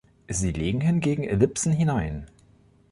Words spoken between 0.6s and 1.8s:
hingegen Ellipsen